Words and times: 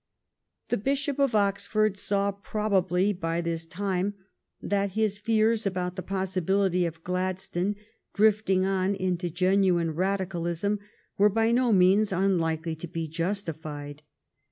The 0.69 0.77
Bishop 0.77 1.19
of 1.19 1.35
Oxford 1.35 1.95
saw 1.95 2.31
probably 2.31 3.13
by 3.13 3.39
this 3.39 3.67
time 3.67 4.15
that 4.59 4.93
his 4.93 5.19
fears 5.19 5.67
about 5.67 5.95
the 5.95 6.01
possibility 6.01 6.87
of 6.87 7.03
Glad 7.03 7.37
stone 7.37 7.75
drifting 8.11 8.65
on 8.65 8.95
into 8.95 9.29
genuine 9.29 9.91
Radicalism 9.93 10.79
were 11.19 11.29
by 11.29 11.51
no 11.51 11.71
means 11.71 12.11
unlikely 12.11 12.75
to 12.77 12.87
be 12.87 13.07
justified. 13.07 14.01